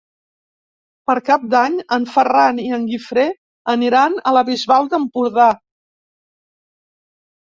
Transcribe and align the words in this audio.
Per 1.09 1.15
Cap 1.27 1.43
d'Any 1.51 1.75
en 1.97 2.07
Ferran 2.15 2.61
i 2.65 2.65
en 2.79 2.87
Guifré 2.93 3.27
aniran 3.77 4.19
a 4.31 4.35
la 4.39 4.43
Bisbal 4.49 4.91
d'Empordà. 4.95 5.51